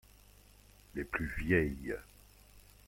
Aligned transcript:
Les 0.95 1.03
plus 1.05 1.27
vieilles. 1.37 1.95